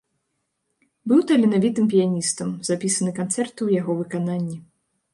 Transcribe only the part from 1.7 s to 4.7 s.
піяністам, запісаны канцэрты ў яго выкананні.